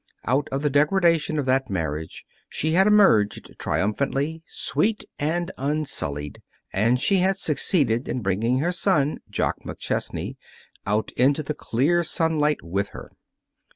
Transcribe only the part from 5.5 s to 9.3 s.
unsullied, and she had succeeded in bringing her son,